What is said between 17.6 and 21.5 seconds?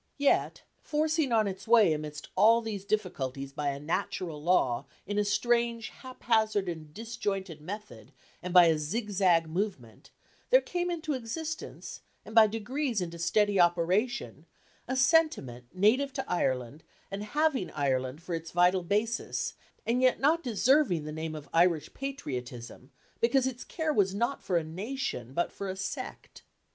Ireland for its vital basis, and yet not deserving the name of